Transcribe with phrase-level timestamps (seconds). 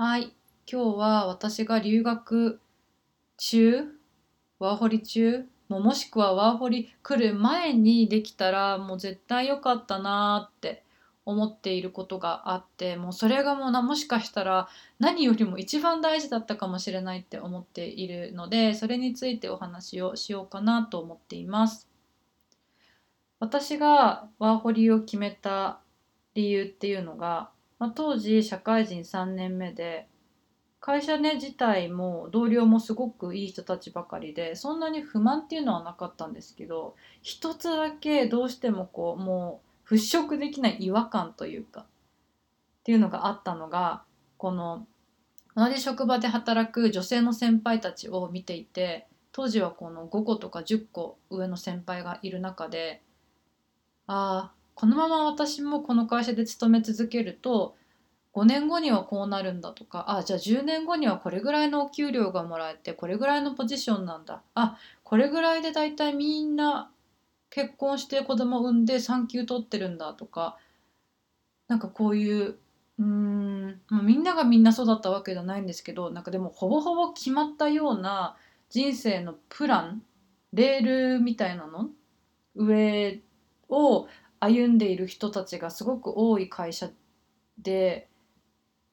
[0.00, 0.32] はい、
[0.70, 2.60] 今日は私が留学
[3.36, 3.82] 中、
[4.60, 10.84] ワーホリ中、ももしくはワーホリ来る前にできたらもう絶対良かったなーって
[11.24, 14.68] 思っていることがあって、もうそれがもうなもしかしたら
[15.00, 21.88] 何よりも一番大事だったかもしれないって思っているので、それについてお話をしようかなと思っています。
[23.40, 25.80] 私がワーホリを決めた
[26.34, 30.08] 理由っていうのが、まあ、当時社会人3年目で
[30.80, 39.60] 会社ね自体も同僚もすごくいい人たちばかりでそんなに不満っていうのはなかったんですけど一つだけどうしてもこうも
[39.90, 41.86] う払拭できない違和感というかっ
[42.84, 44.02] ていうのがあったのが
[44.36, 44.86] この
[45.56, 53.02] 同じ職場で働く女性の先輩たちを見ていて当時はこの5個とか10個上の先輩がいる中で
[54.06, 57.74] ああこのまま私もこの会社で勤め続けると
[58.32, 64.40] 5年後にはこうなるんだとかあじゃあ10年後にはこれぐらいのお給料がもらえてこれぐらいのポジションなんだ。
[64.54, 66.92] あこれぐらいで大体みんな
[67.50, 70.58] 結婚して子供産んで産休取ってるんだとか
[71.66, 72.54] なんかこういう
[73.00, 78.36] うんみんながみんなそうだったわけじゃないんですけどなんかでもほぼほぼ決まったような
[78.70, 80.02] 人生のプラン
[80.52, 81.88] レールみたいなの？
[82.54, 83.20] 上
[83.68, 84.06] を
[84.40, 86.90] 歩んでいる人たちがすごく多い会社
[87.58, 88.08] で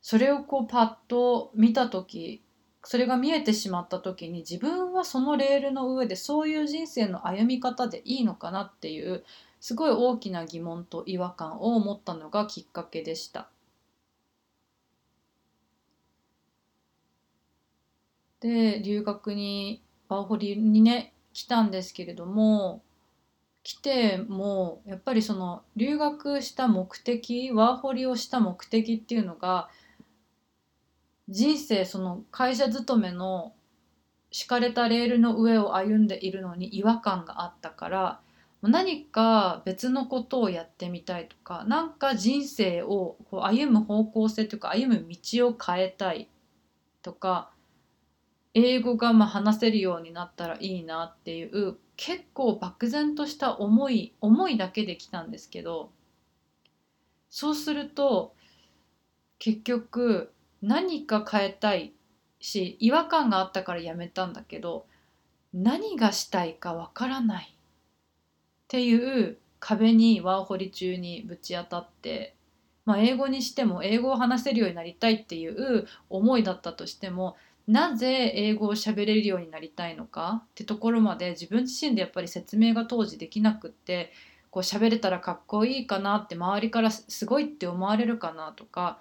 [0.00, 2.42] それをこうパッと見た時
[2.84, 9.24] それが見えてしまった時に自分はそのレールの上でそういう人生の歩み方でいいのかなっていう
[9.60, 13.48] すごい大きな疑問と違和感を持ったのがきっかけでした。
[18.40, 22.82] で留学にワーホリにね来たんですけれども
[23.66, 29.68] 来てもやっぱりその留学した目的ワーホリをした目的っていうのが
[31.28, 33.54] 人生その会社勤めの
[34.30, 38.20] 敷かれたレールの上を歩んでいるのに違和感があったから
[38.62, 46.28] 何か別のことをやってみたいとか何か人生をこう歩む方向性というか歩む道を変えたい
[47.02, 47.50] とか
[48.58, 55.90] 英語がま話せるようになったらいいなっていう結構漠然とした思い思いだけで来たんですけど
[57.28, 58.32] そうすると
[59.38, 61.92] 結局何か変えたい
[62.40, 64.86] し違和感があったからやめたんだけど
[65.52, 72.34] 何がしたいかわからないっていう壁にワーホリ中にぶち当たって、
[72.86, 84.12] まあ、英語にしても英語を話せるようになりたいっていう思いだったとしてもなぜ英語を喋れるようになりたいのかってところまで自分自身でやっぱり説明が当時できなくって
[84.50, 89.00] こう喋れたらかっこいいかなって周りからすごいって思われるかなとか、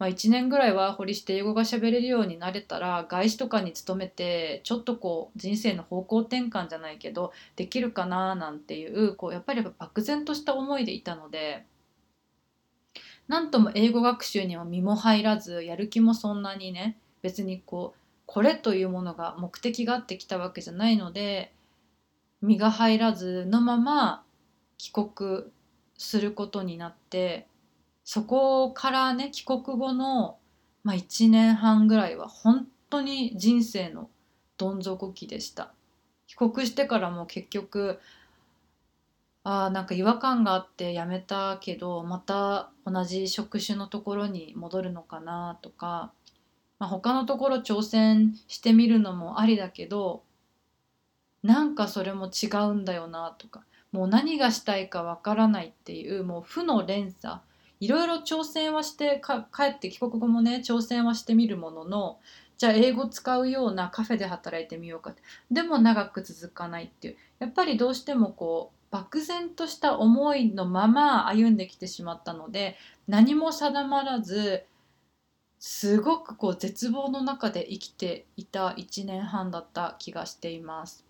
[0.00, 11.64] まあ、1年ぐらいワーホリして英語が喋れるようになれたら外資とかに勤めてちょっとこう人生の方向転換じゃないけどできるかななんていうこうやっぱり漠然とした思いでいたので。
[13.28, 17.99] なんとも英語学習には身も入らずやる気もそんなにね別にこう
[18.32, 21.52] これというものが目的があってきたわけじゃないので
[22.40, 24.22] 身が入らずのまま
[24.78, 25.46] 帰国
[25.98, 27.48] することになって
[28.04, 30.38] そこからね帰国後の、
[30.84, 34.08] まあ、1年半ぐらいは本当に人生の
[34.58, 35.72] どん底期でした。
[36.28, 37.98] 帰国してからも結局
[39.42, 46.12] あなんか違和感があって辞めたけどまた同じ職種のところに戻るのかなとか
[46.80, 50.24] まあ、他のところ挑戦してみるのもありだけど
[51.44, 57.40] なんかそれも違うんだよなとかもう何がしたいかわからないっていうもう負の連鎖。
[57.80, 62.18] いろいろ挑戦はしてか帰って帰国後もね挑戦はしてみるものの
[62.58, 65.14] じゃあ英語使うようなカフェで働いてみようか
[65.50, 67.16] でも長く続かないっていう。
[67.38, 72.76] やっぱりどうしてもこう漠然とした思いのまま歩んできてしまったので
[73.08, 74.64] 何も定まらず
[75.60, 81.04] すごくこう絶望の中で生きていた1年半だった気がしています。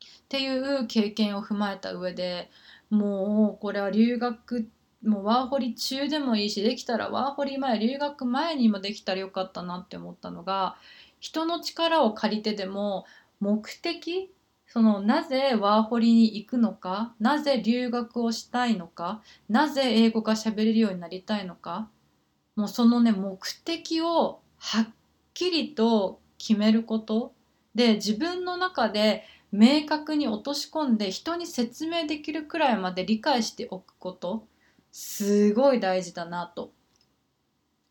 [0.00, 2.50] っていう経験を踏まえた上で
[2.90, 4.68] もうこれは留学
[5.04, 10.76] もうワーホリ中でもいいしできたらワーホリ前留学前にもできたらよかったなって思ったのが
[11.20, 13.06] 人の力を借りてでも
[13.40, 14.32] 目的
[14.66, 21.88] そのなぜワーホリに行くのかなぜ留学をしたいのかなぜ英語が喋れるようになりたいのか
[22.58, 24.88] もうそのね目的をはっ
[25.32, 27.32] きりと決めること
[27.76, 29.22] で自分の中で
[29.52, 34.44] 明確に落とし込んで人に説明できるくらいまで理解しておくこと
[34.90, 36.72] すごい大事だなと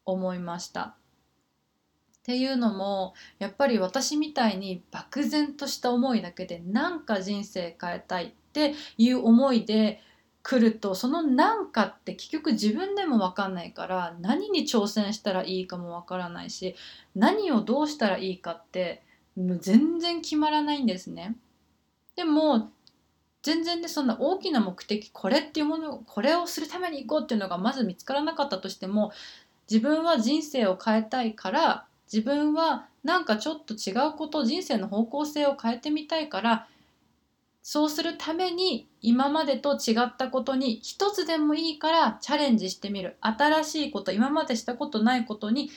[0.05, 0.81] 思いました。
[0.81, 0.93] っ
[2.23, 10.01] ていうのもやっぱり私みたいに漠然とした思いだけでなんか人生変えたいっていう思いで
[10.47, 16.73] 来るとそのなんかって結局自分でも分かんないから何に挑戦したらいいかも分からないし
[17.15, 19.03] 何をどうしたらいいかって
[19.35, 21.35] もう全然決まらないんですね。
[22.15, 22.71] でも
[23.43, 29.11] 全然ねそんな大きな目的これっていうものこれをするために行こうっていうのがまず見つからなかったとしても
[29.69, 36.67] 自分は人生を変えたいから自分はなんかちょっと違うこと人生の方向性を変えてみたいから
[37.69, 43.17] そうするために今までと違ったことに一つでもいいからチャレンジしてみる。
[43.19, 45.69] 新しいこと今までしたことないことに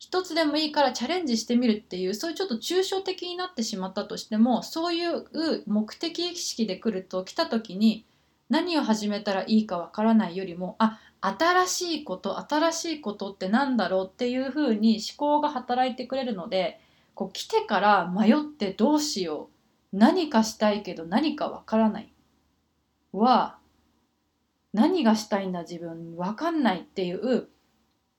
[0.00, 8.04] 一つでもいいからチャレンジしてみるっていうそういうちょっと抽象的になってしまったとしてもそういう目的意識で来ると来た時に
[8.48, 16.80] 何を始めたらいいかわからないよりもあ新しいこと新しいことって何だろうっていうふうに思考が働いてくれるので
[17.14, 19.59] こう来てから迷ってどうしよう
[19.92, 22.12] 何かしたいけど何かわからない
[23.12, 23.58] は
[24.72, 27.48] 何がしたいんだ自分わかんないっていう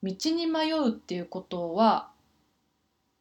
[0.02, 2.10] 道に迷うっていうことは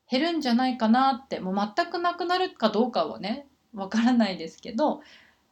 [0.09, 5.01] 減るんじゃないかなってもう全くなくなるかどうかはねわからないですけど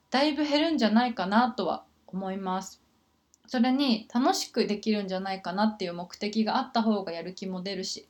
[0.10, 2.82] だいぶ減るんじゃないかなとは思います。
[3.48, 8.08] それに楽しくできるんじゃないかなっていう目的があった方がやる気も出るし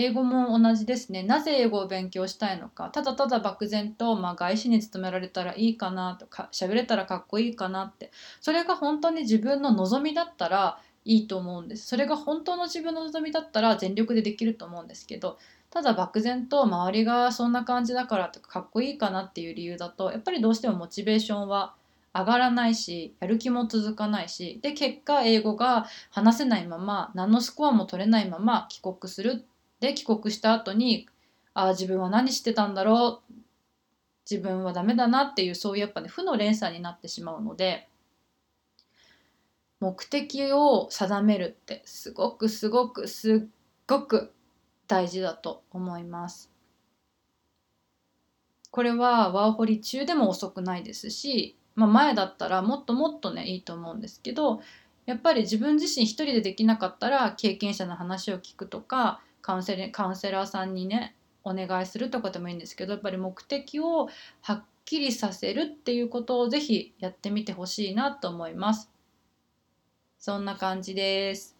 [0.00, 1.24] 英語も同じですね。
[1.24, 2.88] なぜ英語を勉強したいのか。
[2.90, 8.12] ただただ漠然と、まあ、外資に勤められたらいいかなとか喋れたらかっこいいかなって。
[8.40, 11.88] それが本当に自分の望みだったらいいと思うんです。
[11.88, 15.36] それが本当の自分の望みだったら全力でできると思うんですけど
[15.70, 21.74] ただ漠然と周りがそんな感じだからとかかっこいいかなっていう理由だとやっぱりどうしてもモチベーションは
[22.14, 29.44] 上がらないしやる気も続かないしで結果英語が話せないまま何のスコアも取れないまま帰国する
[29.80, 31.08] で帰国した後に
[31.54, 33.34] ああ自分は何してたんだろう
[34.30, 37.88] 自分はダメだなっていうそういうやっぱね負の連鎖になってしまうので
[39.80, 43.48] 目的を定めるってすごくすごくすっ
[43.86, 44.32] ごく
[44.86, 46.50] 大事だと思います。
[48.70, 54.60] これはワーホリ中でも遅くないですしまあ、前だったらもっともっとねいいと思うんですけど
[55.06, 64.08] やっぱり自分自身一人でできなかったら経験者の話を聞くとかカウンセリカウンセラーさんにねお願いするとかでもいいんですけどやっぱり目的を
[64.42, 68.90] はっきりさせるっていうことをぜひやってみてほしいなと思います。
[70.18, 71.57] そんな感じです。